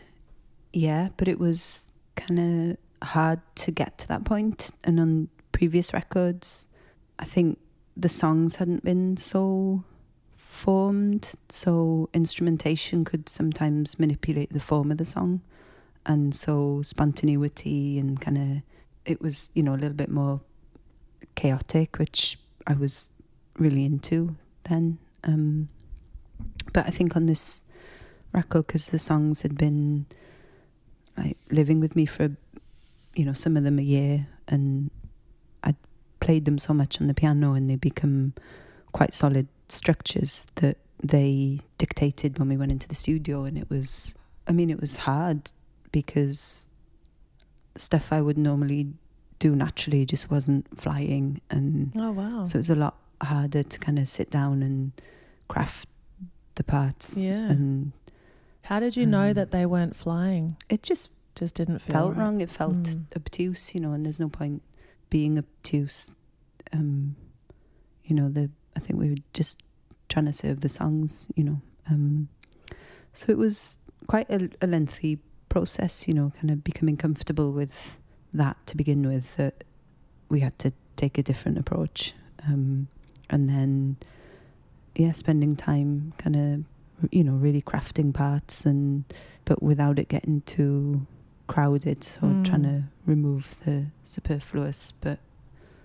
[0.72, 4.70] yeah, but it was kind of hard to get to that point.
[4.84, 6.68] And on previous records,
[7.18, 7.60] I think
[7.98, 9.84] the songs hadn't been so
[10.54, 15.42] formed, so instrumentation could sometimes manipulate the form of the song,
[16.06, 18.62] and so spontaneity and kind of
[19.06, 20.40] it was you know a little bit more
[21.36, 22.38] chaotic, which
[22.68, 23.10] I was
[23.58, 25.00] really into then.
[25.24, 25.70] Um,
[26.72, 27.64] but I think on this
[28.32, 30.06] record, because the songs had been
[31.18, 32.36] like living with me for,
[33.16, 34.92] you know, some of them a year, and
[35.64, 35.76] I'd
[36.20, 38.34] played them so much on the piano, and they become
[38.92, 44.16] quite solid structures that they dictated when we went into the studio, and it was,
[44.48, 45.52] I mean, it was hard
[45.92, 46.70] because
[47.76, 48.88] stuff I would normally
[49.40, 52.46] do naturally just wasn't flying, and Oh wow!
[52.46, 54.92] so it was a lot harder to kind of sit down and
[55.48, 55.88] craft
[56.56, 57.18] the parts.
[57.26, 57.50] Yeah.
[57.50, 57.92] And
[58.64, 60.56] How did you know um, that they weren't flying?
[60.70, 62.20] it just Just didn't feel felt right.
[62.24, 62.42] wrong.
[62.42, 63.06] It felt Mm.
[63.16, 64.62] obtuse, you know, and there's no point
[65.10, 66.14] being obtuse.
[66.72, 67.16] Um,
[68.06, 69.62] you know, the I think we were just
[70.10, 71.62] trying to serve the songs, you know.
[71.90, 72.30] Um,
[73.14, 77.98] so it was quite a, a lengthy process, you know, kind of becoming comfortable with
[78.34, 79.36] that to begin with.
[79.38, 79.64] That
[80.30, 82.14] we had to take a different approach,
[82.48, 82.88] um,
[83.30, 83.98] and then
[84.96, 86.64] yeah, spending time kind of
[87.12, 89.04] you know really crafting parts and
[89.46, 91.06] but without it getting too
[91.48, 92.04] crowded.
[92.04, 92.44] So Mm.
[92.44, 95.20] trying to remove the superfluous, but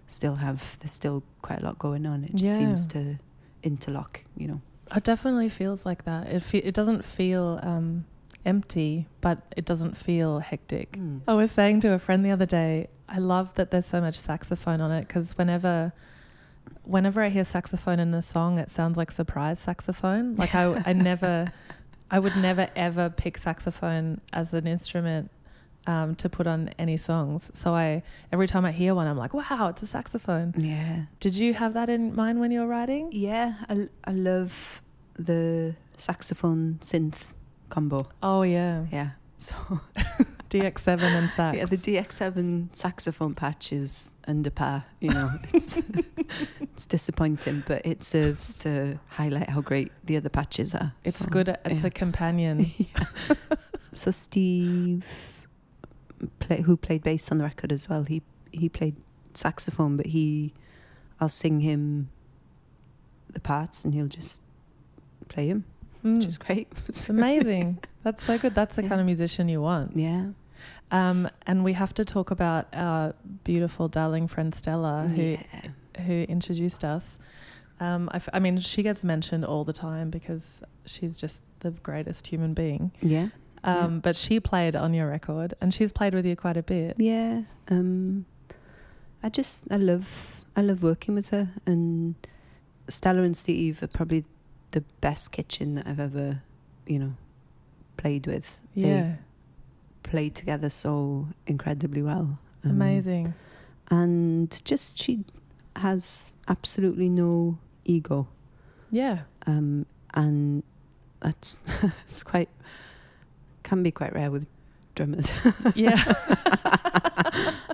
[0.09, 2.25] still have there's still quite a lot going on.
[2.25, 2.66] It just Yeah.
[2.66, 3.18] seems to
[3.62, 4.61] interlock, you know.
[4.97, 6.29] It definitely feels like that.
[6.29, 8.05] It fe- it doesn't feel um,
[8.47, 10.99] empty, but it doesn't feel hectic.
[11.27, 14.16] I was saying to a friend the other day, I love that there's so much
[14.16, 15.92] saxophone on it because whenever,
[16.85, 20.35] whenever I hear saxophone in a song, it sounds like surprise saxophone.
[20.35, 21.53] Like I, I never,
[22.11, 25.31] I would never ever pick saxophone as an instrument
[25.88, 27.51] um, to put on any songs.
[27.55, 30.55] So I, every time I hear one, I'm like, wow, it's a saxophone.
[30.59, 31.07] Yeah.
[31.18, 33.09] Did you have that in mind when you were writing?
[33.11, 34.83] Yeah, I, I love
[35.14, 37.33] the saxophone synth
[37.70, 38.07] combo.
[38.22, 39.11] Oh yeah, Yeah.
[39.40, 39.55] So
[40.51, 41.57] DX7 and sax.
[41.59, 45.31] yeah, the DX7 saxophone patch is under par, you know.
[45.55, 45.79] It's
[46.61, 50.92] it's disappointing, but it serves to highlight how great the other patches are.
[51.05, 51.48] it's So, good.
[51.64, 51.87] It's yeah.
[51.87, 52.66] a companion.
[53.94, 55.05] So Steve,
[56.49, 58.97] play, who played bass on the record as well, he he played
[59.35, 60.53] saxophone, but he,
[61.21, 62.09] I'll sing him
[63.33, 64.41] the parts, and he'll just
[65.29, 65.65] play him,
[66.05, 66.17] Mm.
[66.17, 66.69] which is great.
[66.89, 67.79] It's amazing.
[68.03, 68.55] That's so good.
[68.55, 68.89] That's the Yeah.
[68.89, 69.97] kind of musician you want.
[69.97, 70.29] yeah,
[70.91, 76.23] Um, and we have to talk about our beautiful, darling friend Stella, who yeah, who
[76.23, 77.19] introduced us.
[77.81, 80.43] Um, I, f- I mean, she gets mentioned all the time because
[80.87, 82.93] she's just the greatest human being.
[83.03, 83.29] yeah,
[83.64, 84.01] Um, Yeah.
[84.03, 86.97] But she played on your record, and she's played with you quite a bit.
[86.99, 87.42] yeah.
[87.68, 88.25] Um,
[89.23, 92.14] I just I love I love working with her, and
[92.88, 94.25] Stella and Steve are probably
[94.71, 96.42] the best kitchen that I've ever,
[96.87, 97.14] you know,
[97.97, 98.61] played with.
[98.75, 99.14] They- Yeah,
[100.03, 102.38] play together so incredibly well.
[102.64, 103.35] Um, Amazing.
[103.90, 105.25] And just she
[105.77, 108.29] has absolutely no ego.
[108.90, 109.21] Yeah.
[109.47, 110.62] Um, and
[111.21, 111.59] that's
[112.11, 112.49] it's quite
[113.68, 114.46] can be quite rare with
[114.94, 115.33] drummers.
[115.74, 115.96] Yeah.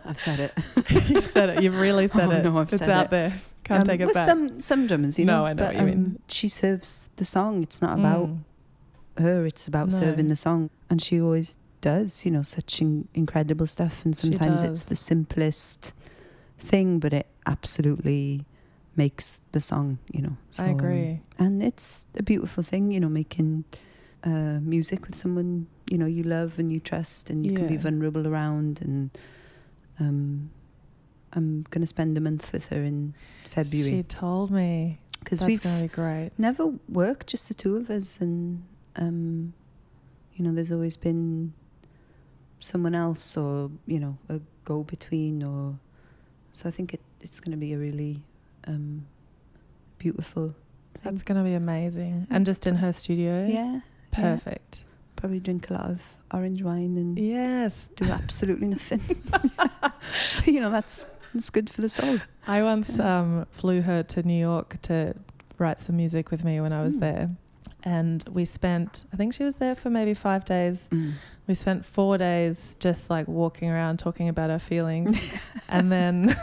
[0.07, 0.53] I've said it.
[1.09, 1.63] You've said it.
[1.63, 2.45] You've really said Oh, it.
[2.45, 3.11] no, I've it's said out it.
[3.11, 3.33] there.
[3.65, 4.27] Can't Um, take it with back.
[4.29, 5.39] Some some drummers, you know.
[5.41, 5.47] No.
[5.47, 6.05] I know but, what you mean.
[6.05, 7.63] um, She serves the song.
[7.63, 8.39] It's not about Mm.
[9.23, 9.47] her.
[9.47, 9.99] It's about No.
[9.99, 12.25] serving the song, and she always does.
[12.27, 14.05] You know, such in- incredible stuff.
[14.05, 15.93] And sometimes it's the simplest
[16.59, 18.45] thing, but it absolutely
[18.97, 19.99] makes the song.
[20.13, 20.37] You know.
[20.51, 21.21] So, I um, agree.
[21.39, 22.91] and it's a beautiful thing.
[22.93, 23.65] You know, making
[24.25, 27.77] uh, music with someone you know you love and you trust, and you can be
[27.77, 28.81] vulnerable around.
[28.81, 29.11] And
[30.01, 30.51] um,
[31.33, 33.15] I'm gonna spend a month with her in
[33.49, 33.91] February.
[33.91, 36.31] She told me because we've be great.
[36.39, 38.63] never worked just the two of us and
[38.97, 39.55] um
[40.35, 41.53] you know there's always been
[42.61, 45.79] someone else or you know a go between or
[46.53, 48.23] so i think it, it's going to be a really
[48.67, 49.07] um
[49.99, 52.27] beautiful thing That's going to be amazing.
[52.31, 53.47] And just in her studio.
[53.47, 53.81] yeah
[54.13, 54.84] Perfect.
[55.17, 56.01] Probably drink a lot of
[56.33, 57.73] orange wine and Yes.
[57.97, 59.01] do absolutely nothing
[59.31, 59.93] but,
[60.47, 64.39] you know that's that's good for the soul I once um, flew her to New
[64.39, 65.15] York to
[65.59, 67.01] write some music with me when I was Mm.
[67.01, 67.29] there.
[67.85, 70.89] And we spent, I think she was there for maybe five days.
[71.47, 75.17] We spent four days just like walking around talking about our feelings.
[75.69, 76.35] and then,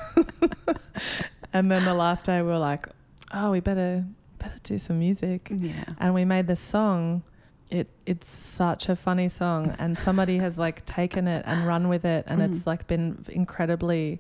[1.54, 2.88] and then the last day we were like,
[3.34, 4.06] oh, we better,
[4.40, 5.50] better do some music.
[5.56, 7.24] yeah And we made this song.
[7.72, 12.04] It it's such a funny song, and somebody has like taken it and run with
[12.06, 12.54] it, and Mm.
[12.56, 14.20] it's like been incredibly.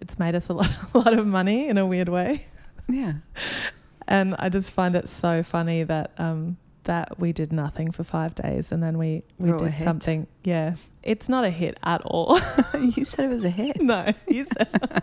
[0.00, 2.46] It's made us a lot, a lot of money in a weird way,
[2.88, 3.14] yeah
[4.08, 8.34] and I just find it so funny that um that we did nothing for five
[8.34, 10.26] days, and then we we did something.
[10.44, 12.38] Yeah, it's not a hit at all.
[12.96, 15.02] you said it was a hit no, you said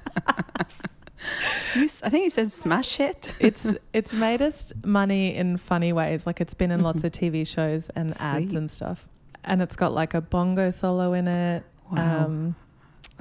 [1.75, 3.33] You I think you said smash hit.
[3.39, 6.25] it's it's made us money in funny ways.
[6.25, 9.07] Like it's been in lots of TV shows and ads and stuff.
[9.43, 11.63] And it's got like a bongo solo in it.
[11.91, 12.25] Wow.
[12.25, 12.55] Um,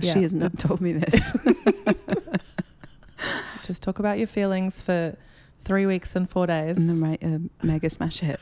[0.00, 0.14] yeah.
[0.14, 1.36] She has not told me this.
[3.62, 5.16] just talk about your feelings for
[5.64, 6.76] three weeks and four days.
[6.76, 8.40] and then write a mega smash hit.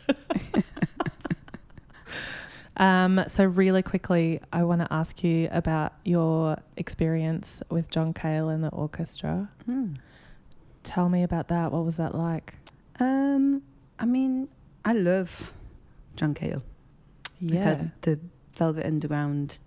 [2.83, 8.49] Um, so really quickly, I want to ask you about your experience with John Cale
[8.49, 9.49] and the orchestra.
[9.67, 9.95] Hmm.
[10.83, 11.71] Tell me about that.
[11.71, 12.55] What was that like?
[12.99, 13.63] Um,
[14.01, 14.49] I mean,
[14.85, 15.53] I love
[16.17, 16.63] John Cale.
[17.41, 17.71] Like, Yeah.
[17.85, 18.19] I- the
[18.57, 19.61] Velvet Underground,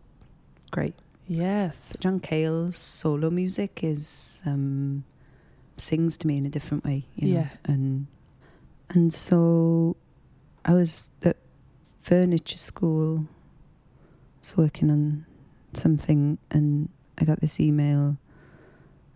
[0.71, 0.95] great.
[1.27, 1.77] yes.
[1.89, 5.05] But John Cale's solo music is um,
[5.77, 7.39] sings to me in a different way, you know.
[7.39, 7.49] Yeah.
[7.63, 8.07] And
[8.89, 9.95] and so
[10.65, 11.37] I was at
[12.05, 15.25] furniture school, I was working on
[15.73, 18.17] something, and I got this email,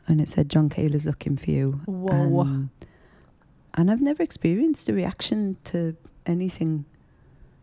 [0.07, 1.81] and it said John is looking for you.
[1.85, 2.41] Whoa.
[2.41, 2.69] And,
[3.75, 6.85] and I've never experienced a reaction to anything.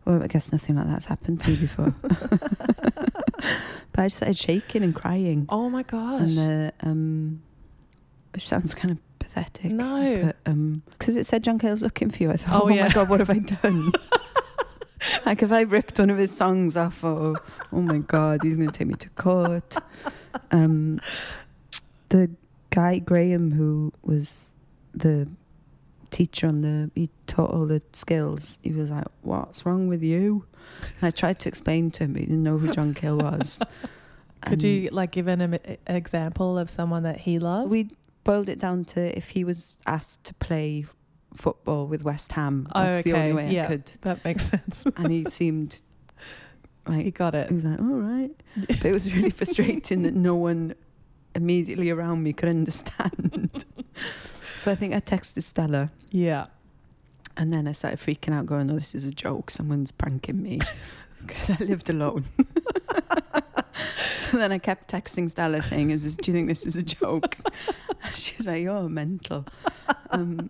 [0.05, 1.93] Well, I guess nothing like that's happened to me before.
[2.01, 5.45] but I just started shaking and crying.
[5.49, 6.21] oh my gosh.
[6.21, 7.41] And uh, um,
[8.31, 9.73] which sounds kind of pathetic.
[9.73, 10.27] No.
[10.27, 12.83] But um, because it said John Cale's looking for you, I thought, Oh, oh, yeah.
[12.87, 13.91] my god, what have I done?
[15.25, 17.03] like, if I ripped one of his songs off?
[17.03, 17.35] Or
[17.71, 19.75] oh my god, he's going to take me to court.
[20.51, 20.99] Um,
[22.09, 22.29] the
[22.69, 24.55] guy Graham, who was
[24.93, 25.27] the
[26.09, 28.59] teacher on the, he taught all the skills.
[28.63, 30.45] He was like, "What's wrong with you?"
[30.99, 33.59] And I tried to explain to him, he didn't know who John Cale was.
[34.43, 37.71] Could And- you like give an em- example of someone that he loved?
[37.71, 37.89] We
[38.23, 40.85] boiled it down to if he was asked to play
[41.37, 42.67] football with West Ham.
[42.75, 43.63] Oh, That's the only way yeah.
[43.63, 43.85] I could.
[44.01, 44.83] that makes sense.
[44.97, 45.81] And he seemed
[46.87, 47.47] like he got it.
[47.49, 48.31] he was like, all right.
[48.67, 50.73] But it was really frustrating that no one
[51.35, 53.63] immediately around me could understand.
[54.57, 56.45] so I think I texted Stella Yeah.
[57.37, 59.51] and then I started freaking out, going, "Oh, this is a joke.
[59.51, 60.59] Someone's pranking me."
[61.25, 62.25] Because I lived alone.
[63.99, 66.15] so then I kept texting Stella saying, "Is this?
[66.15, 67.37] Do you think this is a joke?"
[68.13, 69.45] She's like, "You're mental."
[70.09, 70.49] Um,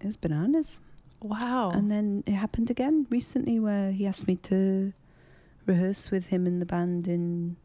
[0.00, 0.80] it was bananas.
[1.20, 1.70] Wow.
[1.70, 4.92] And then it happened again recently, where he asked me to
[5.64, 7.56] rehearse with him in the band in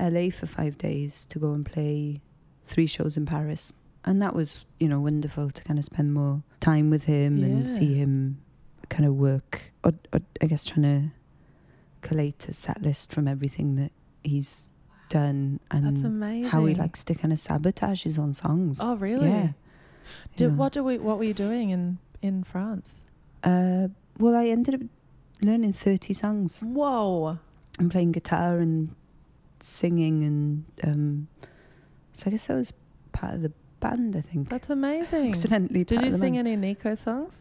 [0.00, 2.20] LA for five days to go and play
[2.66, 3.72] three shows in Paris.
[4.04, 7.68] And that was, you know, wonderful to kind of spend more time with him and
[7.68, 8.42] see him
[8.90, 11.10] kind of work, or, or I guess trying to
[12.06, 14.68] collate a set list from everything that he's
[15.08, 16.50] done That's and amazing.
[16.50, 18.78] how he likes to kind of sabotage his own songs.
[18.82, 19.28] Oh, really?
[19.28, 19.48] Yeah.
[20.36, 20.56] Did, know.
[20.56, 20.98] what do we?
[20.98, 22.94] What were you doing in in France?
[23.42, 23.88] Uh,
[24.18, 24.80] well, I ended up
[25.42, 27.38] learning 30 songs Whoa.
[27.78, 28.94] and playing guitar and
[29.60, 31.28] singing and um,
[32.12, 32.72] so I guess I was
[33.12, 34.16] part of the band.
[34.16, 35.28] I think That's amazing.
[35.30, 35.84] accidentally.
[35.84, 36.48] Did you sing band.
[36.48, 37.34] any Nico songs?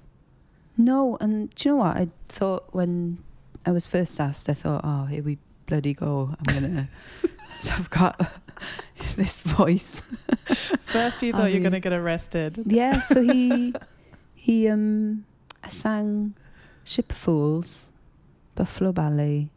[0.76, 1.98] No, and do you know what?
[1.98, 3.20] I thought when
[3.66, 6.36] I was first asked, I thought, oh, here we bloody go.
[6.40, 6.88] I'm gonna.
[7.62, 8.20] so I've got
[9.16, 10.02] this voice.
[10.86, 12.64] First, you I thought you were mean- going to get arrested.
[12.66, 13.00] Yeah.
[13.02, 13.74] So he
[14.36, 15.26] he um
[15.70, 16.36] sang
[16.84, 17.92] Ship of Fools,
[18.56, 19.50] Buffalo Ballet,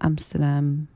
[0.00, 0.88] Amsterdam.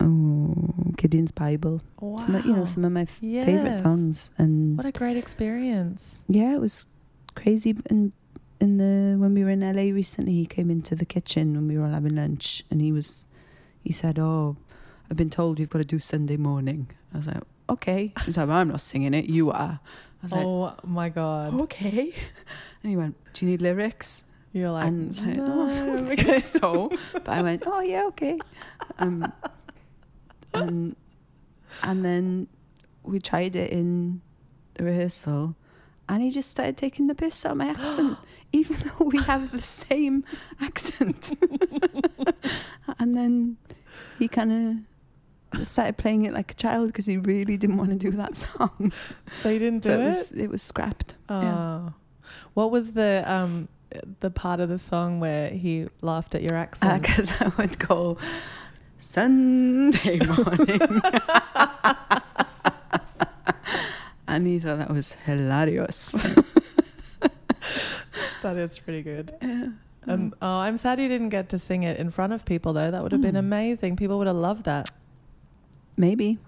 [0.00, 0.54] Oh,
[0.96, 1.80] Gideon's Bible.
[2.00, 2.16] Wow.
[2.18, 6.00] Some of, you know some of my f- favorite songs, and What a great experience.
[6.28, 6.86] yeah, it was
[7.34, 7.74] crazy.
[7.90, 8.12] And
[8.60, 11.76] in the when we were in LA recently, he came into the kitchen when we
[11.76, 13.26] were all having lunch, and he was,
[13.82, 14.56] he said, "Oh,
[15.10, 18.36] I've been told you've got to do Sunday morning." I was like, "Okay." He was
[18.36, 19.26] like, well, "I'm not singing it.
[19.26, 21.60] You are." I was like, oh my God.
[21.62, 22.12] "Okay."
[22.82, 25.68] And he went, "Do you need lyrics?" You're like, and I was like, no.
[25.70, 28.38] "Oh, think so." But I went, "Oh yeah, okay."
[28.98, 29.32] Um,
[30.54, 30.96] and
[31.82, 32.48] and then
[33.02, 34.20] we tried it in
[34.74, 35.54] the rehearsal,
[36.08, 38.18] and he just started taking the piss out of my accent,
[38.52, 40.24] even though we have the same
[40.60, 41.32] accent.
[42.98, 43.56] and then
[44.18, 44.86] he kind
[45.52, 48.36] of started playing it like a child because he really didn't want to do that
[48.36, 48.92] song.
[49.42, 50.06] so you didn't do so it it?
[50.06, 51.14] was it was scrapped.
[51.30, 51.88] yeah.
[51.88, 51.92] Oh.
[52.54, 53.68] What was the um
[54.20, 57.02] the part of the song where he laughed at your accent?
[57.02, 58.18] Because I would go
[58.98, 60.80] Sunday morning.
[64.26, 66.12] and he thought that was hilarious.
[68.42, 69.34] that is pretty good.
[70.06, 70.14] Yeah.
[70.14, 72.90] Um, oh, I'm sad you didn't get to sing it in front of people though.
[72.90, 73.40] That would have been Mm.
[73.40, 73.96] amazing.
[73.96, 74.88] People would have loved that.
[75.98, 76.38] Maybe.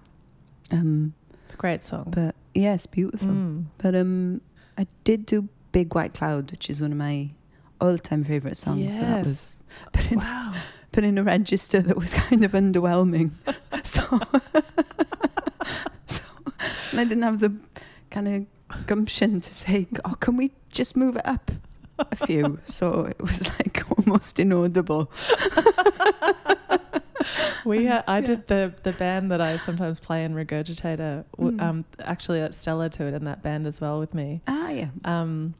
[0.71, 1.13] Um,
[1.45, 2.05] It's a great song.
[2.09, 3.27] but yes, beautiful.
[3.27, 3.65] Mm.
[3.77, 4.41] But um,
[4.77, 7.29] I did do Big White Cloud, which is one of my
[7.79, 8.95] all-time favorite songs.
[8.97, 9.25] So that Yes.
[9.27, 10.53] was put in, Wow.
[10.93, 13.31] put in a register that was kind of underwhelming.
[13.83, 14.01] so,
[16.07, 16.23] so
[16.93, 17.53] I didn't have the
[18.09, 21.51] kind of gumption to say, "Oh, can we just move it up
[21.99, 25.11] a few?" so it was like almost inaudible.
[27.65, 28.25] We uh, I Yeah.
[28.25, 31.23] did the the band that I sometimes play in Regurgitator.
[31.37, 31.61] Mm.
[31.61, 34.41] Um, actually, that's Stella to it in that band as well with me.
[34.47, 34.87] Ah, yeah.
[35.05, 35.53] Um,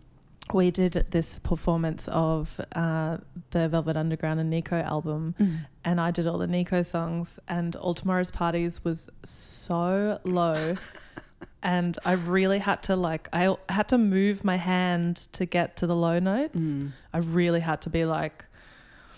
[0.54, 3.18] we did this performance of uh,
[3.52, 5.60] the Velvet Underground and Nico album, Mm.
[5.86, 7.40] and I did all the Nico songs.
[7.48, 10.76] And All Tomorrow's Parties was so low,
[11.64, 15.88] and I really had to like I had to move my hand to get to
[15.88, 16.60] the low notes.
[16.60, 16.92] Mm.
[17.14, 18.46] I really had to be like,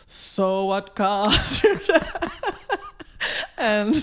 [0.05, 1.65] so what cast?
[3.57, 3.95] and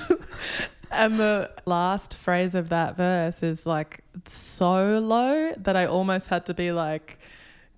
[0.90, 4.00] and the last phrase of that verse is like
[4.32, 7.18] so low that I almost had to be like,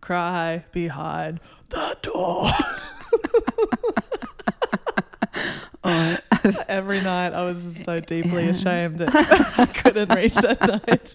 [0.01, 2.51] cry behind the door.
[5.85, 6.17] Oh,
[6.69, 11.15] Every night I was so deeply ashamed that I couldn't reach that note.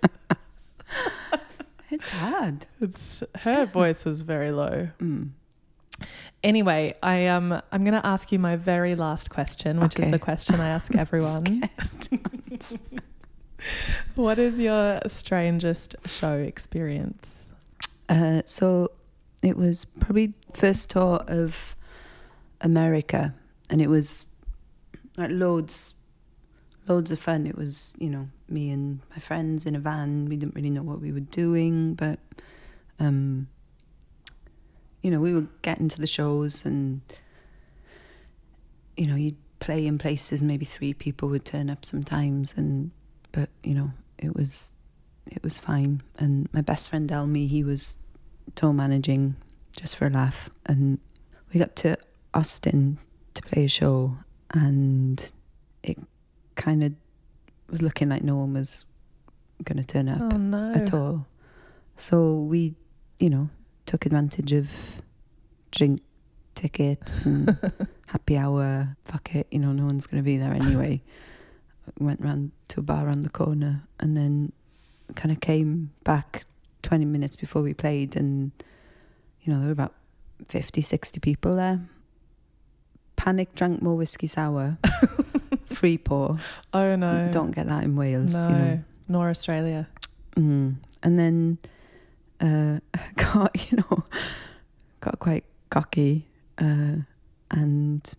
[1.90, 2.66] it's hard.
[2.82, 4.90] It's, her voice was very low.
[5.00, 5.30] Mm.
[6.48, 10.62] Anyway, I um I'm gonna ask you my very last question, which is the question
[10.62, 11.70] I ask everyone.
[14.16, 17.28] what is your strangest show experience?
[18.08, 18.92] Uh, so
[19.42, 21.76] it was probably first tour of
[22.62, 23.34] America,
[23.70, 24.28] and it was
[25.18, 25.96] like loads,
[26.88, 27.46] loads of fun.
[27.46, 30.30] It was you know me and my friends in a van.
[30.30, 32.20] We didn't really know what we were doing, but
[33.02, 33.50] um,
[35.08, 37.00] you know we were getting to the shows, and
[38.98, 40.44] you know you'd play in places.
[40.44, 42.92] Maybe three people would turn up sometimes, and
[43.32, 44.74] but you know it was
[45.26, 46.02] it was fine.
[46.20, 48.00] And my best friend Elmi, he was
[48.56, 49.38] tour managing
[49.80, 50.50] just for a laugh.
[50.66, 51.00] And
[51.54, 51.98] we got to
[52.34, 52.98] Austin
[53.36, 54.18] to play a show,
[54.52, 55.32] and
[55.84, 55.98] it
[56.56, 56.92] kind of
[57.70, 58.84] was looking like no one was
[59.64, 60.74] going to turn up Oh no.
[60.74, 61.28] at all.
[61.96, 62.76] So we,
[63.20, 63.50] you know,
[63.88, 64.70] took advantage of
[65.72, 66.02] drink
[66.54, 67.58] tickets and
[68.08, 68.96] happy hour.
[69.06, 71.02] Fuck it, you know, no one's going to be there anyway.
[72.00, 74.52] Went round to a bar around the corner and then
[75.16, 76.44] kind of came back
[76.84, 78.52] 20 minutes before we played and,
[79.42, 79.96] you know, there were about
[80.48, 81.80] 50, 60 people there.
[83.16, 84.78] Panic drank more whiskey sour.
[85.72, 86.38] Free pour.
[86.74, 87.30] Oh no.
[87.32, 88.50] Don't get that in Wales, no.
[88.50, 88.84] you know.
[89.08, 89.88] Nor Australia.
[90.36, 90.76] Mm.
[91.04, 91.58] And then
[92.42, 92.80] uh,
[93.16, 94.04] got, you know,
[95.02, 96.28] got quite cocky
[96.58, 96.98] uh,
[97.52, 98.14] and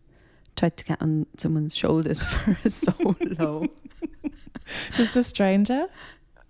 [0.57, 3.69] tried to get on someone's shoulders for a solo.
[4.95, 5.87] Just a stranger?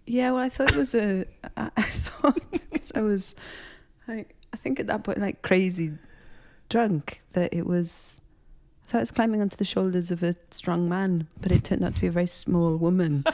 [0.07, 1.25] yeah, well, I thought it was a.
[1.57, 2.41] I, I thought
[2.73, 3.35] because I was,
[4.09, 5.93] like, I think at that point, like crazy
[6.69, 8.21] drunk that it was.
[8.87, 11.85] I thought I was climbing onto the shoulders of a strong man, but it turned
[11.85, 13.25] out to be a very small woman.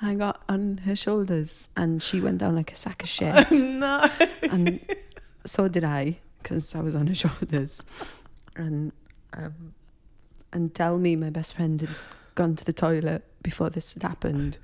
[0.00, 3.50] I got on her shoulders, and she went down like a sack of shit.
[3.50, 4.08] no.
[4.42, 4.80] and
[5.44, 7.82] so did I because I was on her shoulders.
[8.56, 8.92] And
[9.32, 9.74] um,
[10.52, 11.90] and tell me my best friend had
[12.34, 14.58] gone to the toilet before this had happened,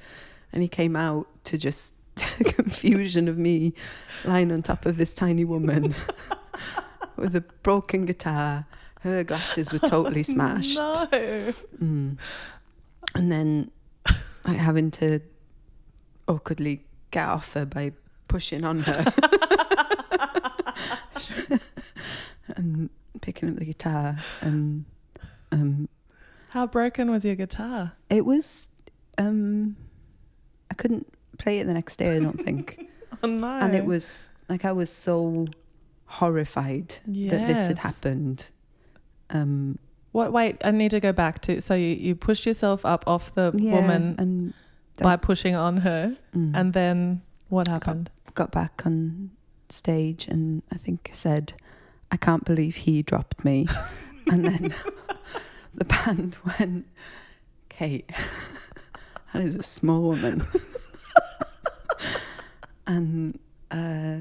[0.53, 3.73] and he came out to just confusion of me
[4.25, 5.95] lying on top of this tiny woman
[7.17, 8.67] with a broken guitar.
[9.01, 10.79] Her glasses were totally smashed.
[10.79, 11.09] No.
[11.11, 12.19] Mm.
[13.15, 13.73] And then
[14.47, 15.21] like having to
[16.29, 17.93] awkwardly get off her by
[18.29, 19.05] pushing on her
[22.57, 22.91] and
[23.21, 24.85] picking up the guitar and
[25.51, 25.89] um
[26.51, 27.93] How broken was your guitar?
[28.11, 28.69] it was
[29.19, 29.77] um
[30.71, 31.07] I couldn't
[31.39, 32.89] play it the next day I don't think
[33.23, 33.47] Oh no.
[33.47, 35.47] and it was like I was so
[36.07, 38.47] horrified that this had happened
[39.31, 39.79] um
[40.13, 40.33] What?
[40.33, 41.61] Wait, I need to go back to.
[41.61, 44.55] So you, you pushed yourself up off the yeah woman and
[44.99, 46.53] by pushing on her, mm.
[46.55, 48.11] and then what happened?
[48.35, 49.31] got back on
[49.69, 51.55] stage and I think I said,
[52.11, 53.67] I can't believe he dropped me.
[54.31, 54.75] and then
[55.75, 56.87] the band went,
[57.69, 58.11] Kate,
[59.33, 60.43] that is a small woman.
[62.87, 63.39] and
[63.71, 64.19] uh,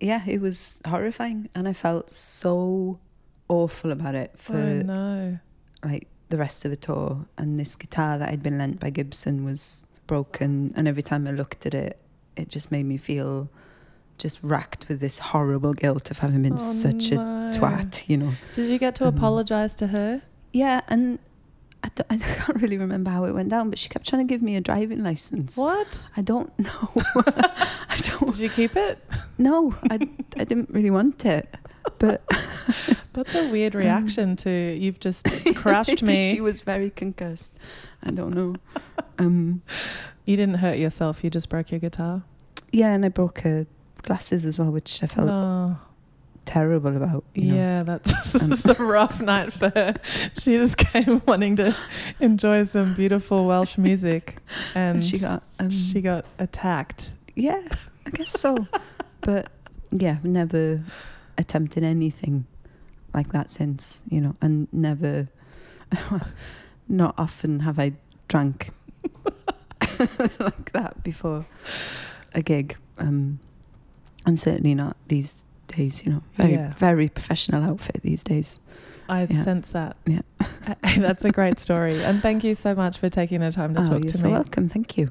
[0.00, 1.48] yeah, it was horrifying.
[1.54, 2.98] And I felt so
[3.48, 5.38] awful about it for oh no.
[5.84, 9.44] like the rest of the tour and this guitar that I'd been lent by Gibson
[9.44, 11.98] was broken and every time I looked at it
[12.36, 13.48] it just made me feel
[14.18, 18.32] just racked with this horrible guilt of having been Oh, such a twat you know
[18.54, 20.22] Did you get to Um, apologize to her?
[20.52, 21.18] yeah and
[21.82, 24.32] I, don't- I can't really remember how it went down but she kept trying to
[24.32, 26.02] give me a driving license What?
[26.16, 26.92] I don't know
[27.26, 28.98] I don't Did you keep it?
[29.36, 31.54] No, I, I didn't really want it
[31.98, 32.22] but
[33.12, 36.30] That's a weird reaction to you've just crushed me.
[36.30, 37.56] she was very concussed
[38.02, 38.54] I don't know
[39.18, 39.62] um
[40.26, 41.22] You didn't hurt yourself.
[41.22, 42.22] You just broke your guitar.
[42.72, 43.66] Yeah, and I broke her
[44.02, 45.76] glasses as well, which I felt Oh,
[46.46, 47.24] terrible about.
[47.34, 47.54] You know?
[47.54, 49.94] yeah, that's Um, a rough night for her.
[50.38, 51.76] She just came wanting to
[52.20, 54.38] enjoy some beautiful Welsh music,
[54.74, 57.12] and And she got, um, she got attacked.
[57.36, 57.60] yeah,
[58.06, 58.66] I guess so.
[59.20, 59.50] but
[59.90, 60.82] yeah, never
[61.38, 62.46] attempted anything
[63.12, 65.28] like that since, you know, and never,
[66.88, 67.92] not often have I
[68.28, 68.70] drank
[70.38, 71.46] like that before
[72.34, 72.76] a gig.
[72.98, 73.38] Um,
[74.26, 76.72] and certainly not these days, you know, very, Yeah.
[76.78, 78.58] very professional outfit these days.
[79.08, 79.44] I Yeah.
[79.44, 79.96] sense that.
[80.06, 80.22] Yeah.
[80.96, 83.84] that's a great story, and thank you so much for taking the time to oh,
[83.84, 84.04] talk to so me.
[84.06, 84.32] you're so me.
[84.32, 84.68] welcome.
[84.68, 85.10] Thank you.